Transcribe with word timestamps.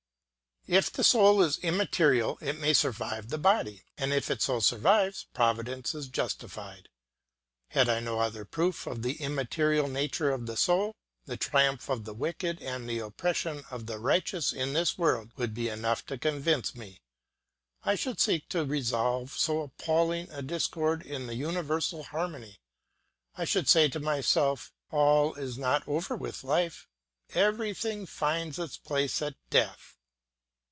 If 0.67 0.93
the 0.93 1.03
soul 1.03 1.41
is 1.41 1.57
immaterial, 1.57 2.37
it 2.39 2.59
may 2.59 2.73
survive 2.75 3.29
the 3.29 3.39
body; 3.39 3.81
and 3.97 4.13
if 4.13 4.29
it 4.29 4.43
so 4.43 4.59
survives, 4.59 5.25
Providence 5.33 5.95
is 5.95 6.07
justified. 6.07 6.87
Had 7.69 7.89
I 7.89 7.99
no 7.99 8.19
other 8.19 8.45
proof 8.45 8.85
of 8.85 9.01
the 9.01 9.13
immaterial 9.13 9.87
nature 9.87 10.29
of 10.29 10.45
the 10.45 10.55
soul, 10.55 10.93
the 11.25 11.35
triumph 11.35 11.89
of 11.89 12.05
the 12.05 12.13
wicked 12.13 12.61
and 12.61 12.87
the 12.87 12.99
oppression 12.99 13.63
of 13.71 13.87
the 13.87 13.97
righteous 13.97 14.53
in 14.53 14.73
this 14.73 14.99
world 14.99 15.31
would 15.35 15.55
be 15.55 15.67
enough 15.67 16.05
to 16.05 16.17
convince 16.19 16.75
me. 16.75 17.01
I 17.83 17.95
should 17.95 18.19
seek 18.19 18.47
to 18.49 18.63
resolve 18.63 19.31
so 19.31 19.63
appalling 19.63 20.27
a 20.29 20.43
discord 20.43 21.01
in 21.03 21.25
the 21.25 21.35
universal 21.35 22.03
harmony. 22.03 22.59
I 23.35 23.45
should 23.45 23.67
say 23.67 23.87
to 23.89 23.99
myself, 23.99 24.71
"All 24.91 25.33
is 25.33 25.57
not 25.57 25.87
over 25.87 26.15
with 26.15 26.43
life, 26.43 26.87
everything 27.33 28.05
finds 28.05 28.59
its 28.59 28.77
place 28.77 29.23
at 29.23 29.33
death." 29.49 29.95